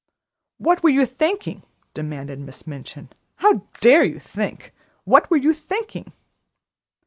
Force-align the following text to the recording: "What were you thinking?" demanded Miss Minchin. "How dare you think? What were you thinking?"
"What 0.57 0.81
were 0.81 0.89
you 0.89 1.05
thinking?" 1.05 1.61
demanded 1.93 2.39
Miss 2.39 2.65
Minchin. 2.65 3.09
"How 3.35 3.67
dare 3.81 4.03
you 4.03 4.17
think? 4.17 4.73
What 5.03 5.29
were 5.29 5.37
you 5.37 5.53
thinking?" 5.53 6.11